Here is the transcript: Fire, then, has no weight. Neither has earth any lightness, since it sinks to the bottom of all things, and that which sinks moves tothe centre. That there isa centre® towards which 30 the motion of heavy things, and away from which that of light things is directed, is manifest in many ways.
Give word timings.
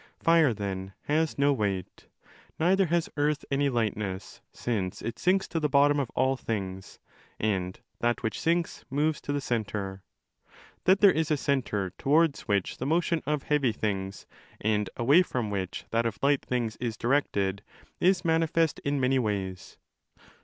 Fire, 0.19 0.51
then, 0.51 0.93
has 1.03 1.37
no 1.37 1.53
weight. 1.53 2.07
Neither 2.59 2.87
has 2.87 3.07
earth 3.17 3.45
any 3.51 3.69
lightness, 3.69 4.41
since 4.51 5.03
it 5.03 5.19
sinks 5.19 5.47
to 5.49 5.59
the 5.59 5.69
bottom 5.69 5.99
of 5.99 6.09
all 6.15 6.35
things, 6.35 6.97
and 7.39 7.79
that 7.99 8.23
which 8.23 8.39
sinks 8.39 8.83
moves 8.89 9.21
tothe 9.21 9.43
centre. 9.43 10.01
That 10.85 11.01
there 11.01 11.15
isa 11.15 11.35
centre® 11.35 11.91
towards 11.99 12.47
which 12.47 12.71
30 12.71 12.79
the 12.79 12.85
motion 12.87 13.21
of 13.27 13.43
heavy 13.43 13.71
things, 13.73 14.25
and 14.59 14.89
away 14.97 15.21
from 15.21 15.51
which 15.51 15.85
that 15.91 16.07
of 16.07 16.17
light 16.23 16.43
things 16.43 16.77
is 16.77 16.97
directed, 16.97 17.61
is 17.99 18.25
manifest 18.25 18.79
in 18.79 18.99
many 18.99 19.19
ways. 19.19 19.77